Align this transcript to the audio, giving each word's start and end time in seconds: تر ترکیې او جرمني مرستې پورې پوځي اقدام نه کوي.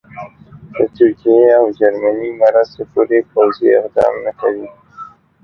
تر 0.73 0.85
ترکیې 0.95 1.47
او 1.59 1.65
جرمني 1.79 2.29
مرستې 2.41 2.83
پورې 2.91 3.17
پوځي 3.31 3.69
اقدام 3.79 4.13
نه 4.25 4.31
کوي. 4.39 4.67